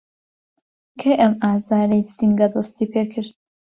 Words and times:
کەی 0.99 1.15
ئەم 1.21 1.33
ئازاری 1.45 2.01
سنگه 2.15 2.47
دەستی 2.53 2.85
پیکرد؟ 2.91 3.31